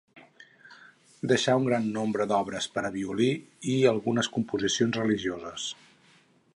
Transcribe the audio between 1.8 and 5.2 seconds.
nombre d'obres per a violí i algunes composicions